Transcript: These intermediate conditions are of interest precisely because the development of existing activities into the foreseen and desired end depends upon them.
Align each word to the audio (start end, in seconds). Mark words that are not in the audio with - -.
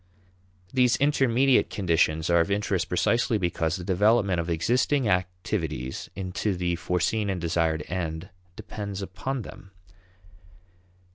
These 0.73 0.95
intermediate 0.95 1.69
conditions 1.69 2.27
are 2.31 2.39
of 2.39 2.49
interest 2.49 2.89
precisely 2.89 3.37
because 3.37 3.75
the 3.75 3.83
development 3.83 4.39
of 4.39 4.49
existing 4.49 5.07
activities 5.07 6.09
into 6.15 6.55
the 6.55 6.75
foreseen 6.77 7.29
and 7.29 7.39
desired 7.39 7.83
end 7.87 8.29
depends 8.55 9.03
upon 9.03 9.43
them. 9.43 9.69